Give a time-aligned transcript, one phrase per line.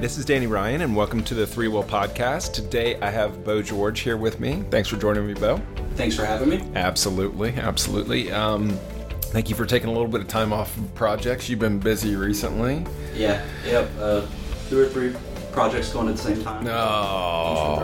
[0.00, 2.54] this is Danny Ryan, and welcome to the ThreeWill Podcast.
[2.54, 4.64] Today I have Bo George here with me.
[4.70, 5.60] Thanks for joining me, Bo.
[5.94, 6.66] Thanks for having me.
[6.74, 8.32] Absolutely, absolutely.
[8.32, 8.70] Um,
[9.24, 11.50] thank you for taking a little bit of time off of projects.
[11.50, 12.86] You've been busy recently.
[13.14, 13.90] Yeah, yep.
[13.98, 14.24] Uh,
[14.70, 15.14] two or three
[15.52, 16.64] projects going at the same time.
[16.64, 17.76] No,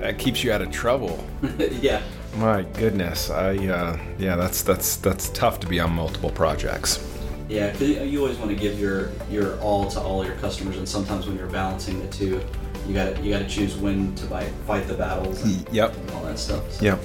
[0.00, 1.22] that keeps you out of trouble.
[1.58, 2.00] yeah.
[2.36, 7.11] My goodness, I uh, yeah, that's that's that's tough to be on multiple projects.
[7.52, 10.88] Yeah, because you always want to give your your all to all your customers, and
[10.88, 12.40] sometimes when you're balancing the two,
[12.88, 15.42] you got to you got to choose when to fight fight the battles.
[15.42, 15.96] And, Yep.
[15.96, 16.72] and all that stuff.
[16.72, 16.84] So.
[16.84, 17.00] Yep.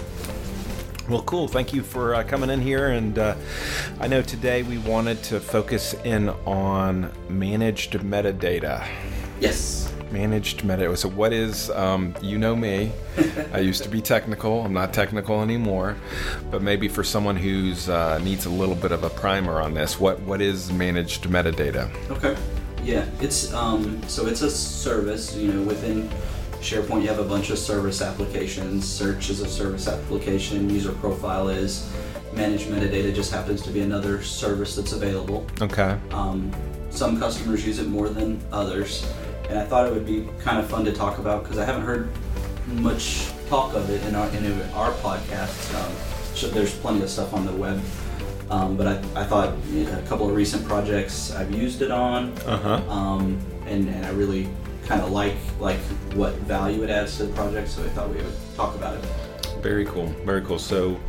[1.10, 1.48] Well, cool.
[1.48, 2.90] Thank you for uh, coming in here.
[2.90, 3.36] And uh,
[4.00, 8.86] I know today we wanted to focus in on managed metadata.
[9.40, 9.94] Yes.
[10.12, 10.98] Managed metadata.
[10.98, 12.92] So, what is, um, you know me,
[13.54, 14.64] I used to be technical.
[14.64, 15.96] I'm not technical anymore.
[16.50, 20.00] But maybe for someone who's uh, needs a little bit of a primer on this,
[20.00, 21.90] what, what is managed metadata?
[22.12, 22.38] Okay.
[22.84, 25.36] Yeah, it's um so it's a service.
[25.36, 26.10] You know, within
[26.62, 28.88] SharePoint, you have a bunch of service applications.
[28.88, 30.70] Search is a service application.
[30.70, 31.92] User profile is.
[32.34, 35.46] Managed metadata just happens to be another service that's available.
[35.62, 35.98] Okay.
[36.12, 36.52] Um,
[36.90, 39.06] some customers use it more than others,
[39.50, 41.84] and I thought it would be kind of fun to talk about because I haven't
[41.84, 42.10] heard
[42.68, 45.74] much talk of it in our in our podcast.
[45.76, 45.92] Um,
[46.36, 47.82] so there's plenty of stuff on the web,
[48.50, 51.92] um, but I, I thought you know, a couple of recent projects I've used it
[51.92, 52.92] on, Uh huh.
[52.92, 54.48] um, and and I really
[54.86, 55.80] kind of like like
[56.14, 57.70] what value it adds to the project.
[57.70, 59.06] So I thought we would talk about it.
[59.62, 60.08] Very cool.
[60.26, 60.60] Very cool.
[60.60, 61.00] So,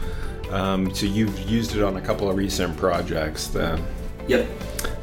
[0.50, 3.84] um, so you've used it on a couple of recent projects then.
[4.26, 4.48] Yep.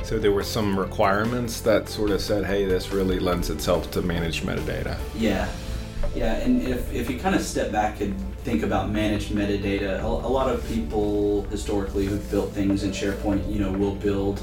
[0.06, 4.04] So there were some requirements that sort of said, "Hey, this really lends itself to
[4.04, 5.48] managed metadata." Yeah,
[6.16, 10.06] yeah, and if, if you kind of step back and think about managed metadata, a,
[10.06, 14.40] a lot of people historically who've built things in SharePoint, you know, will build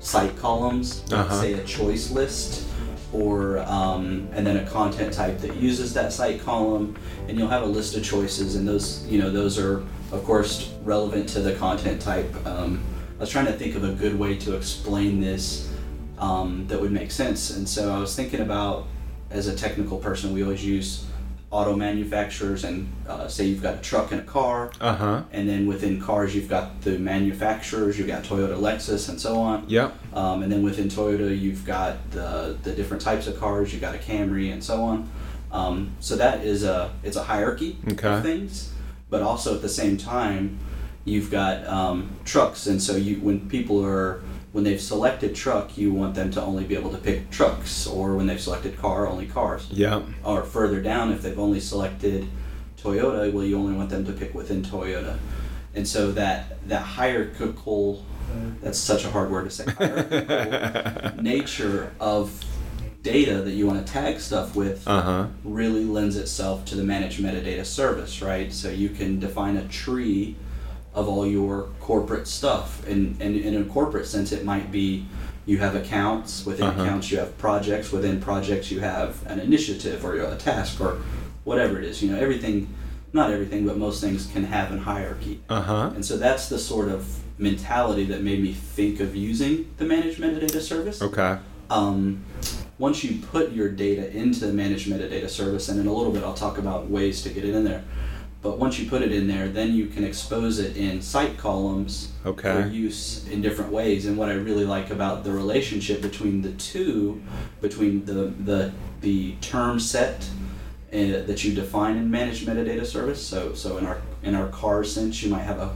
[0.00, 1.40] site columns, Uh-huh.
[1.40, 2.66] say a choice list,
[3.12, 6.96] or um, and then a content type that uses that site column,
[7.28, 10.72] and you'll have a list of choices, and those, you know, those are of course
[10.82, 12.34] relevant to the content type.
[12.44, 12.82] Um,
[13.24, 15.70] was trying to think of a good way to explain this
[16.18, 18.86] um, that would make sense, and so I was thinking about
[19.30, 21.06] as a technical person, we always use
[21.50, 25.22] auto manufacturers and uh, say you've got a truck and a car Uh huh.
[25.32, 29.64] and then within cars you've got the manufacturers you've got toyota lexus and so on
[29.68, 29.94] Yep.
[30.14, 33.94] um, and then within toyota you've got the, the different types of cars you've got
[33.94, 35.08] a camry and so on
[35.52, 38.14] um, so that is a it's a hierarchy Okay.
[38.14, 38.72] of things
[39.08, 40.58] but also at the same time
[41.04, 44.22] you've got um, trucks and so you when people are
[44.52, 48.14] when they've selected truck you want them to only be able to pick trucks or
[48.16, 50.02] when they've selected car only cars Yep.
[50.24, 52.26] or further down if they've only selected
[52.80, 55.18] Toyota, well you only want them to pick within Toyota.
[55.74, 58.04] And so that that hierarchical
[58.62, 59.64] that's such a hard word to say.
[59.64, 62.42] Hierarchical nature of
[63.02, 65.26] data that you want to tag stuff with Uh huh.
[65.44, 68.52] really lends itself to the managed metadata service, right?
[68.52, 70.36] So you can define a tree
[70.94, 72.86] of all your corporate stuff.
[72.86, 75.06] And, and in a corporate sense, it might be
[75.46, 76.82] you have accounts, within Uh-huh.
[76.82, 80.98] accounts, you have projects, within projects, you have an initiative or a task or
[81.44, 82.02] whatever it is.
[82.02, 82.68] You know, everything,
[83.12, 85.40] not everything, but most things can have a hierarchy.
[85.48, 85.90] Uh huh.
[85.94, 90.20] And so that's the sort of mentality that made me think of using the managed
[90.20, 91.36] metadata service Okay.
[91.68, 92.24] um,
[92.78, 96.22] once you put your data into the managed metadata service, and in a little bit
[96.22, 97.82] I'll talk about ways to get it in there.
[98.44, 102.12] But once you put it in there, then you can expose it in site columns
[102.62, 104.04] for use in different ways.
[104.04, 107.22] And what I really like about the relationship between the two,
[107.62, 110.28] between the the the term set
[110.92, 113.26] uh, that you define in managed metadata service.
[113.26, 115.70] So so in our in our car sense, you might have a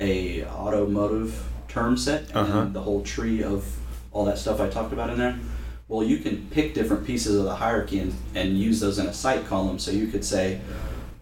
[0.00, 1.32] a automotive
[1.68, 2.64] term set and Uh-huh.
[2.72, 3.64] the whole tree of
[4.12, 5.38] all that stuff I talked about in there.
[5.86, 9.12] Well, you can pick different pieces of the hierarchy and, and use those in a
[9.12, 9.78] site column.
[9.78, 10.60] So you could say,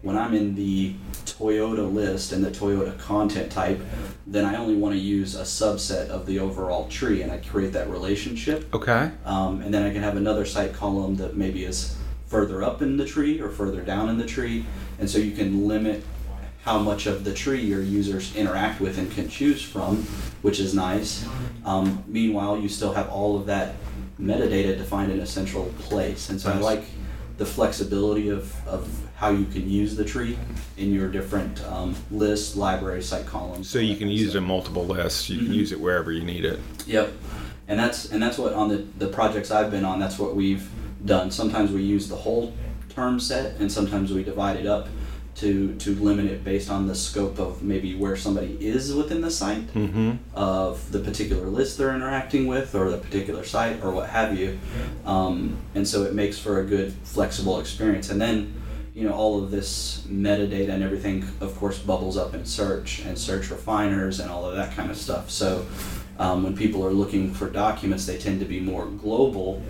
[0.01, 3.81] when I'm in the Toyota list and the Toyota content type,
[4.25, 7.73] then I only want to use a subset of the overall tree and I create
[7.73, 8.73] that relationship.
[8.73, 9.11] Okay.
[9.25, 11.97] Um, and then I can have another site column that maybe is
[12.27, 14.65] further up in the tree or further down in the tree.
[14.99, 16.03] And so you can limit
[16.63, 20.03] how much of the tree your users interact with and can choose from,
[20.41, 21.25] which is nice.
[21.65, 23.75] Um, meanwhile, you still have all of that
[24.19, 26.29] metadata defined in a central place.
[26.29, 26.83] And so I like
[27.39, 30.37] the flexibility of, of how you can use the tree
[30.77, 33.67] in your different um, lists, library, site columns.
[33.69, 35.29] So you can use it in multiple lists.
[35.29, 35.53] You can Mhm.
[35.55, 36.59] use it wherever you need it.
[36.85, 37.13] Yep.
[37.69, 40.67] And that's and that's what on the, the projects I've been on, that's what we've
[41.05, 41.31] done.
[41.31, 42.53] Sometimes we use the whole
[42.89, 44.89] term set and sometimes we divide it up
[45.39, 49.31] to to limit it based on the scope of maybe where somebody is within the
[49.31, 50.11] site Mm-hmm.
[50.33, 54.59] of the particular list they're interacting with or the particular site or what have you.
[55.05, 58.09] Um, and so it makes for a good flexible experience.
[58.09, 58.53] And then
[58.93, 63.17] you know all of this metadata and everything of course bubbles up in search and
[63.17, 65.29] search refiners and all of that kind of stuff.
[65.29, 65.65] So
[66.17, 69.61] um, when people are looking for documents they tend to be more global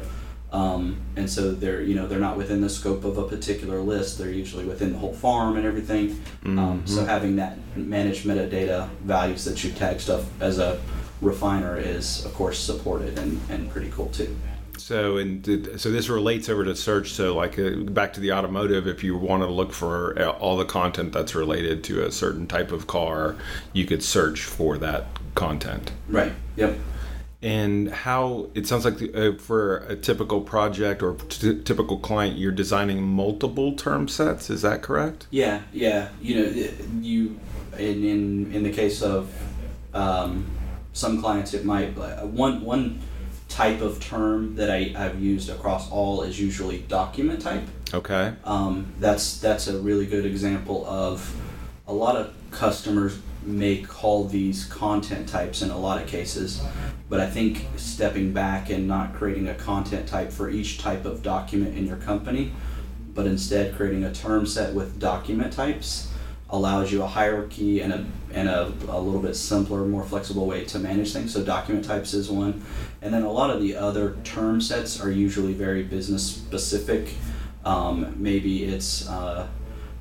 [0.52, 4.18] um, and so they're you know they're not within the scope of a particular list.
[4.18, 6.22] They're usually within the whole farm and everything.
[6.46, 10.80] Um, so having that managed metadata values that you tag stuff as a
[11.22, 14.36] refiner is of course supported and, and pretty cool too.
[14.78, 17.12] So and did, so this relates over to search.
[17.12, 20.58] So like uh, back to the automotive, if you want to look for uh, all
[20.58, 23.36] the content that's related to a certain type of car,
[23.74, 25.06] you could search for that
[25.36, 25.92] content.
[26.08, 26.34] right.
[26.56, 26.76] Yep
[27.42, 32.38] And how it sounds like the, uh, for a typical project or t- typical client,
[32.38, 34.50] you're designing multiple term sets.
[34.50, 35.28] Is that correct?
[35.32, 36.10] Yeah, yeah.
[36.22, 36.70] You know,
[37.00, 37.40] you
[37.78, 39.34] in in in the case of
[39.94, 40.48] um,
[40.92, 43.00] some clients, it might uh, one one
[43.48, 47.64] type of term that I, I've used across all is usually document type.
[47.94, 48.34] Okay.
[48.44, 51.36] Um, that's that's a really good example of
[51.88, 56.62] a lot of customers may call these content types in a lot of cases,
[57.10, 61.24] but I think stepping back and not creating a content type for each type of
[61.24, 62.52] document in your company,
[63.14, 66.10] but instead creating a term set with document types
[66.52, 70.64] allows you a hierarchy and a and a, a little bit simpler, more flexible way
[70.66, 71.34] to manage things.
[71.34, 72.64] So document types is one,
[73.02, 77.14] and then a lot of the other term sets are usually very business specific.
[77.66, 79.48] Um, maybe it's uh,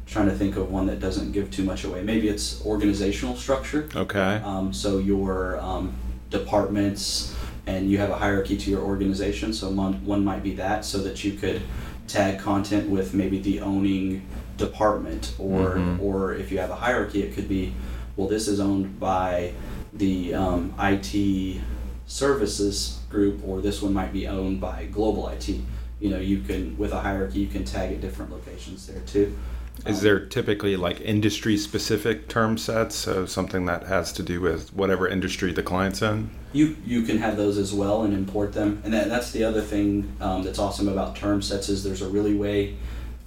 [0.09, 2.03] trying to think of one that doesn't give too much away.
[2.03, 3.89] Maybe it's organizational structure.
[3.95, 4.41] Okay.
[4.43, 5.95] Um, so your um,
[6.31, 7.35] departments
[7.67, 9.53] and you have a hierarchy to your organization.
[9.53, 11.61] So one, one might be that, so that you could
[12.07, 14.27] tag content with maybe the owning
[14.57, 16.01] department, or Mhm.
[16.01, 17.75] or if you have a hierarchy, it could be,
[18.17, 19.53] well, this is owned by
[19.93, 21.61] the um, IT
[22.07, 25.61] services group, or this one might be owned by global IT.
[26.01, 29.37] You know, you can with a hierarchy, you can tag at different locations there too.
[29.87, 32.97] Is there typically like industry specific term sets?
[32.97, 36.31] So something that has to do with whatever industry the client's in?
[36.53, 39.61] You you can have those as well and import them, and that, that's the other
[39.61, 42.77] thing um, that's awesome about term sets is there's a really way,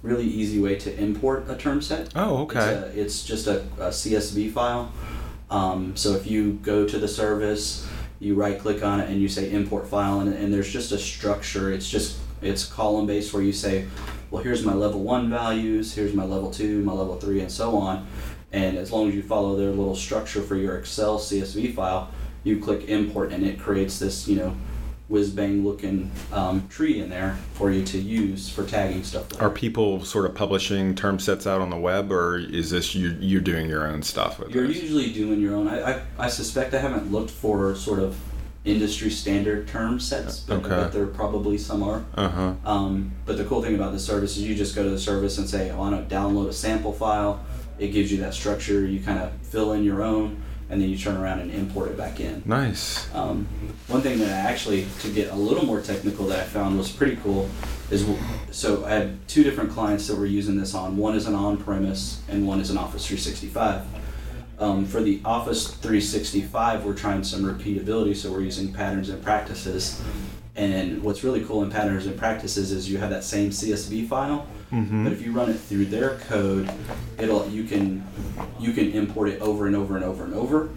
[0.02, 2.10] really easy way to import a term set.
[2.14, 2.74] Oh, It's, okay.
[2.74, 4.92] a, it's just a, a CSV file.
[5.50, 7.86] Um, so if you go to the service,
[8.18, 10.98] you right click on it and you say import file, and, and there's just a
[10.98, 11.72] structure.
[11.72, 13.86] It's just it's column based where you say,
[14.32, 17.76] well, here's my level one values, here's my level two, my level three, and so
[17.76, 18.06] on.
[18.50, 22.10] And as long as you follow their little structure for your Excel CSV file,
[22.42, 24.56] you click import, and it creates this you know
[25.08, 29.30] whiz bang looking um, tree in there for you to use for tagging stuff.
[29.32, 29.44] later.
[29.44, 33.14] Are people sort of publishing term sets out on the web, or is this you
[33.20, 34.80] you're doing your own stuff with You're this?
[34.80, 35.68] usually doing your own.
[35.68, 38.18] I, I, I suspect I haven't looked for sort of
[38.64, 40.68] industry standard term sets, but, Okay.
[40.68, 42.04] but there probably some are.
[42.14, 42.52] Uh huh.
[42.64, 45.38] Um, but the cool thing about the service is you just go to the service
[45.38, 47.44] and say, I want to download a sample file.
[47.78, 48.86] It gives you that structure.
[48.86, 51.96] You kind of fill in your own, and then you turn around and import it
[51.96, 52.42] back in.
[52.44, 53.12] Nice.
[53.14, 53.48] Um,
[53.88, 56.90] one thing that I actually, to get a little more technical, that I found was
[56.92, 57.48] pretty cool
[57.90, 58.06] is
[58.52, 60.96] so I had two different clients that were using this on.
[60.96, 63.82] One is an on premise, and one is an Office 365.
[64.62, 70.00] Um, for the Office 365, we're trying some repeatability, so we're using patterns and practices.
[70.54, 74.46] And what's really cool in patterns and practices is you have that same CSV file,
[74.72, 75.04] Mm-hmm.
[75.04, 76.70] but if you run it through their code,
[77.18, 78.02] it'll you can
[78.58, 80.70] you can import it over and over and over and over.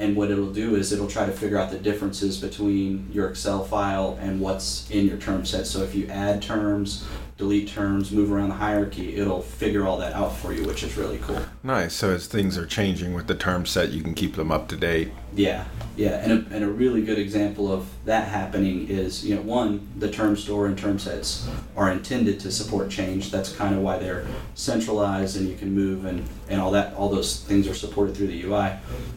[0.00, 3.62] And what it'll do is it'll try to figure out the differences between your Excel
[3.62, 5.68] file and what's in your term set.
[5.68, 10.14] So if you add terms, delete terms, move around the hierarchy, it'll figure all that
[10.14, 11.40] out for you, which is really cool.
[11.62, 11.92] Nice.
[11.92, 14.76] So as things are changing with the term set, you can keep them up to
[14.76, 15.12] date.
[15.34, 15.66] Yeah,
[15.96, 19.86] yeah, and a, and a really good example of that happening is you know one
[19.98, 23.30] the term store and term sets are intended to support change.
[23.30, 27.10] That's kind of why they're centralized and you can move and and all that all
[27.10, 28.72] those things are supported through the UI.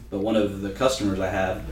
[0.09, 1.63] But one of the customers I have,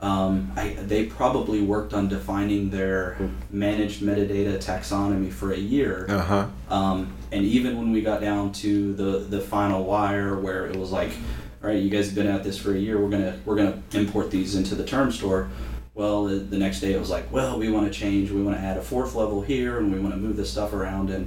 [0.00, 3.16] um, I, they probably worked on defining their
[3.50, 6.06] managed metadata taxonomy for a year.
[6.08, 6.46] Uh huh.
[6.68, 10.92] Um, and even when we got down to the the final wire, where it was
[10.92, 11.12] like,
[11.62, 13.00] all right, you guys have been at this for a year.
[13.00, 15.48] We're gonna we're gonna import these into the term store.
[15.94, 18.30] Well, the, the next day it was like, well, we want to change.
[18.30, 20.74] We want to add a fourth level here, and we want to move this stuff
[20.74, 21.08] around.
[21.08, 21.26] And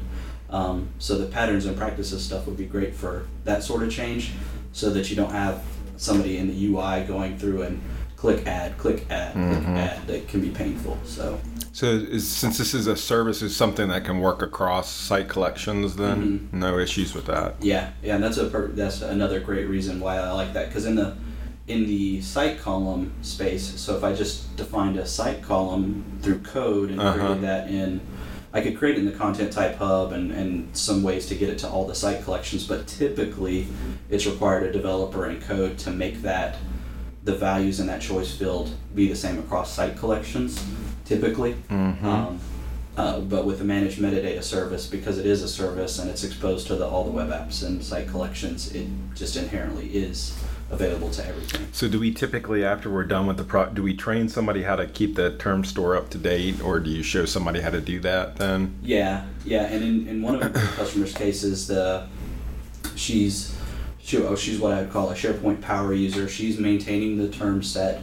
[0.51, 4.33] um, so the patterns and practices stuff would be great for that sort of change,
[4.73, 5.63] so that you don't have
[5.97, 7.81] somebody in the UI going through and
[8.19, 10.97] click add, click add, click add that can be painful.
[11.05, 11.39] So
[11.71, 15.95] So, is, since this is a service, is something that can work across site collections,
[15.95, 17.55] then no issues with that.
[17.61, 20.85] yeah, yeah, and that's a per- that's another great reason why I like that because
[20.85, 21.15] in the
[21.67, 26.89] in the site column space, so if I just defined a site column through code
[26.89, 27.13] and Uh-huh.
[27.17, 28.01] created that in,
[28.51, 31.47] I could create it in the content type hub and, and some ways to get
[31.49, 33.67] it to all the site collections, but typically
[34.09, 36.55] it's required a developer and code to make that
[37.29, 40.63] the values in that choice field be the same across site collections,
[41.05, 41.55] typically.
[41.69, 42.39] Um,
[42.97, 46.67] uh, but with the managed metadata service, because it is a service and it's exposed
[46.67, 50.37] to the, all the web apps and site collections, it just inherently is
[50.71, 51.67] available to everything.
[51.71, 54.75] So, do we typically, after we're done with the pro, do we train somebody how
[54.75, 57.81] to keep the term store up to date, or do you show somebody how to
[57.81, 58.75] do that then?
[58.81, 62.07] Yeah, yeah, and in, in one of the customers' cases, the
[62.95, 63.58] she's
[64.09, 66.27] she, oh, she's what I would call a SharePoint power user.
[66.27, 68.01] She's maintaining the term set.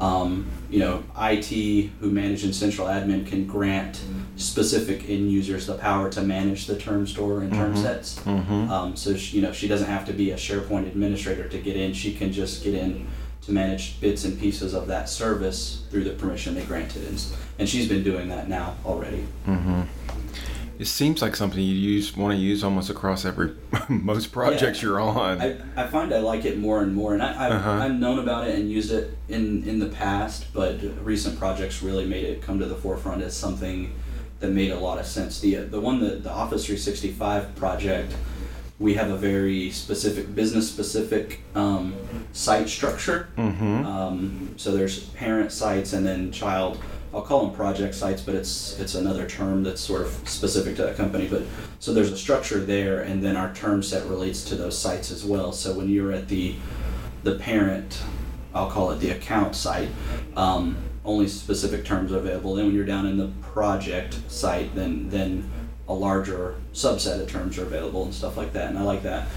[0.00, 4.02] Um, you know, IT who manage in central admin can grant
[4.34, 8.18] specific end users the power to manage the term store and term sets.
[8.20, 8.68] Mm-hmm.
[8.68, 11.76] Um, so she, you know, she doesn't have to be a SharePoint administrator to get
[11.76, 11.92] in.
[11.92, 13.06] She can just get in
[13.42, 17.24] to manage bits and pieces of that service through the permission they granted, and,
[17.60, 19.24] and she's been doing that now already.
[19.46, 19.82] Mm-hmm.
[20.78, 23.52] It seems like something you use want to use almost across every
[23.88, 24.88] most projects Yeah.
[24.88, 25.40] you're on.
[25.40, 27.70] I, I find I like it more and more, and I, I've, Uh-huh.
[27.70, 32.06] I've known about it and used it in, in the past, but recent projects really
[32.06, 33.92] made it come to the forefront as something
[34.40, 35.38] that made a lot of sense.
[35.40, 38.12] The the one that the Office 365 project,
[38.78, 41.94] we have a very specific business specific um,
[42.32, 43.28] site structure.
[43.36, 43.86] mm-hmm.
[43.86, 46.80] Um, so there's parent sites and then child.
[47.12, 50.82] I'll call them project sites, but it's it's another term that's sort of specific to
[50.82, 51.28] that company.
[51.28, 51.42] But
[51.78, 55.24] so there's a structure there, and then our term set relates to those sites as
[55.24, 55.52] well.
[55.52, 56.56] So when you're at the
[57.22, 58.02] the parent,
[58.52, 59.90] I'll call it the account site,
[60.36, 62.56] um, only specific terms are available.
[62.56, 65.48] Then when you're down in the project site, then then
[65.86, 68.68] a larger subset of terms are available and stuff like that.
[68.70, 69.28] And I like that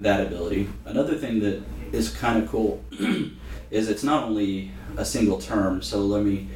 [0.00, 0.68] that ability.
[0.86, 2.82] Another thing that is kind of cool
[3.70, 5.82] is it's not only a single term.
[5.82, 6.48] So let me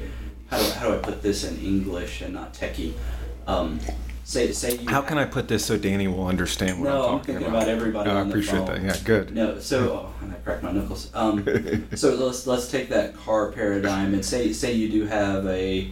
[0.51, 2.95] how do, how do I put this in English and not techie?
[3.47, 3.81] Um,
[4.25, 6.97] say say you How can I put this so Danny will understand what No, I'm
[7.15, 7.63] I'm talking thinking about?
[7.63, 8.67] about everybody Oh, I appreciate phone.
[8.67, 8.83] that.
[8.83, 9.35] Yeah, good.
[9.35, 11.11] No, so oh, and I cracked my knuckles.
[11.15, 11.45] Um,
[11.95, 15.91] so let's let's take that car paradigm and say say you do have a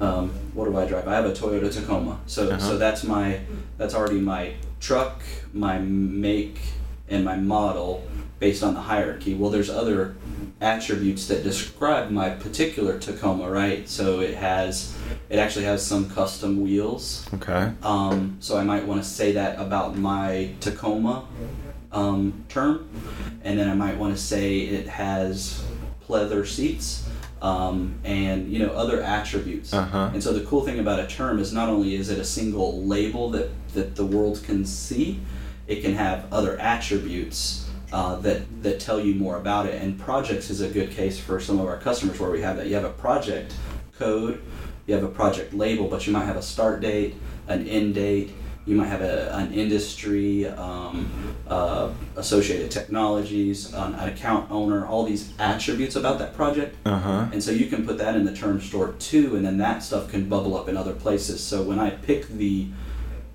[0.00, 1.06] um, what do I drive?
[1.08, 2.20] I have a Toyota Tacoma.
[2.26, 2.58] So Uh-huh.
[2.58, 3.40] so that's my
[3.76, 6.60] that's already my truck, my make,
[7.08, 8.06] and my model
[8.38, 9.34] based on the hierarchy.
[9.34, 10.16] Well, there's other
[10.60, 13.88] attributes that describe my particular Tacoma, right?
[13.88, 14.96] So it has
[15.28, 17.26] it actually has some custom wheels.
[17.34, 17.72] Okay.
[17.82, 21.26] Um, so I might want to say that about my Tacoma
[21.92, 22.88] um, term,
[23.42, 25.64] and then I might want to say it has
[26.08, 27.03] pleather seats
[27.44, 29.72] um, and you know other attributes.
[29.72, 30.10] Uh-huh.
[30.12, 32.82] And so the cool thing about a term is not only is it a single
[32.84, 35.20] label that that the world can see,
[35.66, 37.60] it can have other attributes.
[37.92, 41.38] Uh, that, that tell you more about it and projects is a good case for
[41.38, 43.54] some of our customers where we have that you have a project
[43.96, 44.42] code
[44.86, 47.14] you have a project label, but you might have a start date,
[47.48, 48.32] an end date,
[48.66, 51.10] you might have a, an industry, um,
[51.48, 56.76] uh, associated technologies, an, an account owner, all these attributes about that project.
[56.86, 57.26] Uh huh.
[57.32, 60.10] And so you can put that in the term store too, and then that stuff
[60.10, 61.42] can bubble up in other places.
[61.42, 62.68] So when I pick the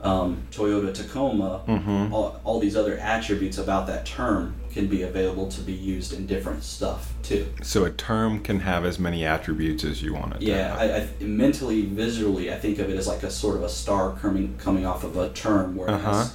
[0.02, 2.12] um, Toyota Tacoma, Mhm.
[2.12, 6.26] all, all these other attributes about that term can be available to be used in
[6.26, 7.48] different stuff too.
[7.64, 10.40] So a term can have as many attributes as you want it.
[10.42, 10.76] to Yeah.
[10.78, 14.16] I, I mentally, visually, I think of it as like a sort of a star
[14.22, 16.28] coming coming off of a term, whereas Uh-huh.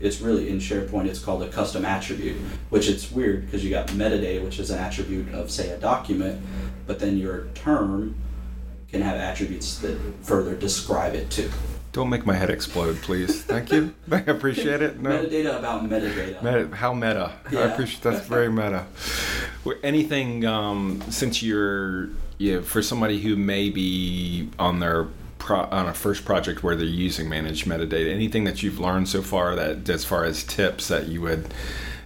[0.00, 2.36] it's really in SharePoint it's called a custom attribute,
[2.70, 6.40] which it's weird because you got metadata, which is an attribute of say a document,
[6.86, 8.14] but then your term
[8.90, 11.50] can have attributes that further describe it too.
[11.92, 13.44] Don't make my head explode, please.
[13.44, 13.94] Thank you.
[14.10, 14.98] I appreciate it.
[14.98, 15.10] No.
[15.10, 16.42] Metadata about metadata.
[16.42, 17.32] Meta, how meta.
[17.50, 18.86] I appreciate that's very meta.
[19.82, 22.08] Anything um, since you're
[22.38, 25.06] yeah, for somebody who may be on their
[25.38, 29.22] pro, on a first project where they're using managed metadata, anything that you've learned so
[29.22, 31.52] far that as far as tips that you would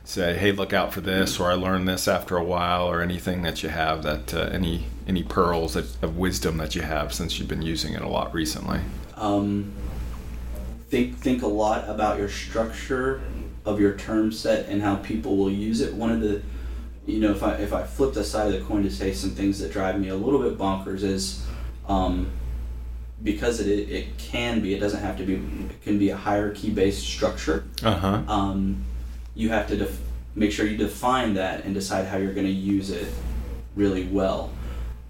[0.05, 3.43] say, hey, look out for this, or I learned this after a while, or anything
[3.43, 7.39] that you have that uh, any any pearls that, of wisdom that you have since
[7.39, 8.81] you've been using it a lot recently.
[9.17, 9.73] Um,
[10.89, 13.23] think think a lot about your structure
[13.65, 15.95] of your term set and how people will use it.
[15.95, 16.43] One of the
[17.07, 19.31] you know, if I if I flip the side of the coin to say some
[19.31, 21.47] things that drive me a little bit bonkers is
[21.89, 22.31] um,
[23.23, 26.71] because it it can be it doesn't have to be it can be a hierarchy
[26.71, 27.65] based structure.
[27.83, 28.23] Uh huh.
[28.29, 28.85] Um,
[29.35, 30.01] you have to def-
[30.35, 33.07] make sure you define that and decide how you're going to use it
[33.77, 34.51] really well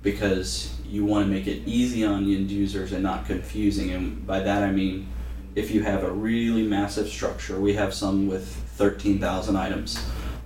[0.03, 3.91] because you want to make it easy on end users and not confusing.
[3.91, 5.09] And by that I mean
[5.55, 9.99] if you have a really massive structure, we have some with 13,000 items.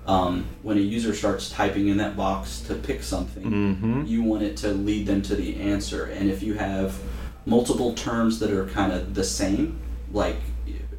[0.07, 4.05] Um, when a user starts typing in that box to pick something, Mm-hmm.
[4.07, 6.05] you want it to lead them to the answer.
[6.07, 6.97] And if you have
[7.45, 9.81] multiple terms that are kind of the same,
[10.13, 10.37] like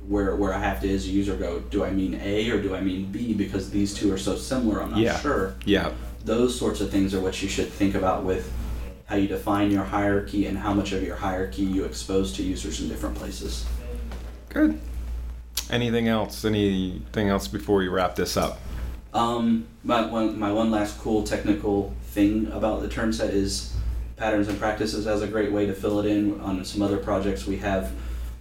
[0.08, 2.76] where where I have to as a user go, do I mean A or do
[2.76, 5.20] I mean B because these two are so similar, I'm not Yeah.
[5.20, 5.56] sure.
[5.66, 5.92] Yeah.
[6.26, 8.52] Those sorts of things are what you should think about with
[9.12, 12.80] how you define your hierarchy and how much of your hierarchy you expose to users
[12.80, 13.66] in different places.
[14.48, 14.80] Good.
[15.70, 16.46] Anything else?
[16.46, 18.62] Anything else before we wrap this up?
[19.14, 23.76] Um, my one my one last cool technical thing about the term set is
[24.16, 26.40] patterns and practices as a great way to fill it in.
[26.40, 27.92] On some other projects, we have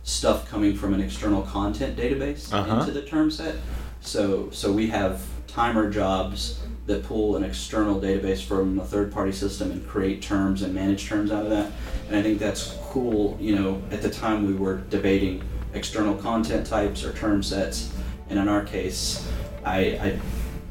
[0.04, 2.78] stuff coming from an external content database Uh-huh.
[2.78, 3.56] into the term set.
[4.02, 9.32] So so we have timer jobs that pull an external database from a third party
[9.32, 11.70] system and create terms and manage terms out of that.
[12.08, 13.36] And I think that's cool.
[13.40, 17.92] You know, at the time we were debating external content types or term sets,
[18.28, 19.30] and in our case,
[19.64, 20.20] I, I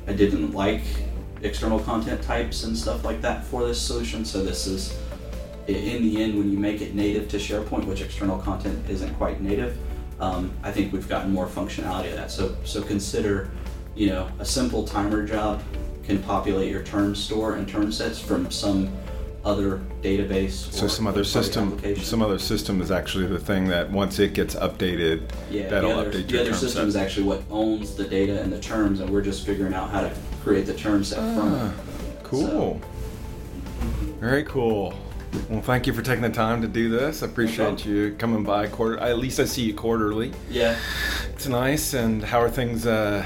[0.08, 0.82] I didn't like
[1.42, 4.25] external content types and stuff like that for this solution.
[4.25, 4.98] So this is,
[5.68, 9.39] in the end, when you make it native to SharePoint, which external content isn't quite
[9.39, 9.78] native,
[10.20, 12.32] um, I think we've gotten more functionality of that.
[12.32, 13.51] So so consider,
[13.96, 15.62] you know, a simple timer job
[16.10, 18.89] can populate your term store and term sets from some
[19.46, 20.72] other database.
[20.74, 24.34] So or some other system, some other system is actually the thing that once it
[24.34, 26.88] gets updated, Yeah, that'll the other, update the your other term system set.
[26.88, 30.01] is actually what owns the data and the terms, and we're just figuring out how
[30.01, 30.12] to
[30.44, 32.24] create the term set from Ah, it.
[32.24, 32.82] cool.
[34.20, 34.94] Very cool.
[35.48, 37.22] Well, thank you for taking the time to do this.
[37.22, 38.98] I appreciate you coming by quarter.
[38.98, 40.32] At least I see you quarterly.
[40.50, 40.75] Yeah,
[41.34, 41.94] It's nice.
[41.94, 42.88] And how are things?
[42.88, 43.24] Uh,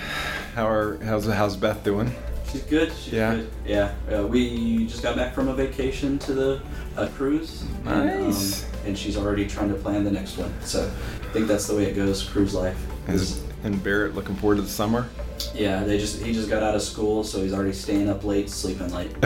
[0.54, 2.12] how are how's how's Beth doing?
[2.54, 2.92] She's good.
[2.94, 3.36] She's Yeah.
[3.36, 3.50] good.
[3.66, 3.92] Yeah.
[4.16, 6.60] Uh, we just got back from a vacation to the
[6.96, 7.63] a cruise.
[7.86, 8.66] And, um, Nice.
[8.86, 10.54] and she's already trying to plan the next one.
[10.63, 10.89] So
[11.22, 12.78] I think that's the way it goes, cruise life.
[13.08, 15.08] Is and Barrett looking forward to the summer?
[15.56, 18.50] Yeah, they just he just got out of school, so he's already staying up late,
[18.50, 19.12] sleeping late.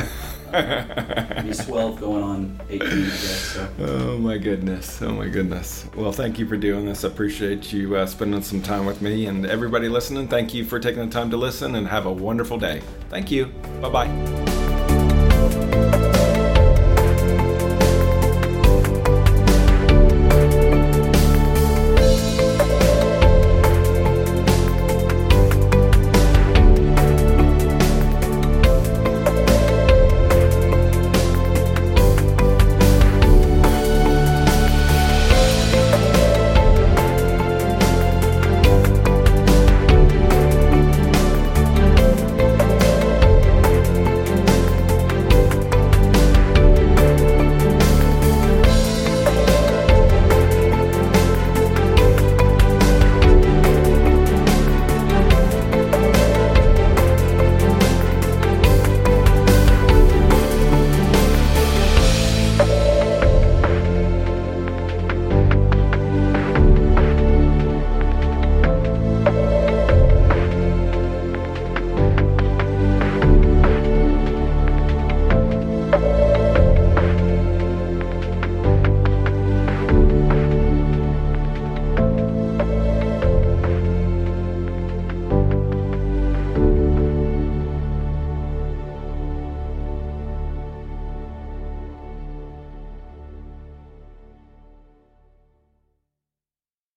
[1.43, 3.39] He's 12, going on 18, I guess.
[3.39, 3.69] So.
[3.79, 5.01] Oh my goodness.
[5.01, 5.85] Oh my goodness.
[5.95, 7.03] Well, thank you for doing this.
[7.03, 9.27] I appreciate you uh, spending some time with me.
[9.27, 12.57] And everybody listening, thank you for taking the time to listen and have a wonderful
[12.57, 12.81] day.
[13.09, 13.47] Thank you.
[13.81, 15.93] Bye bye.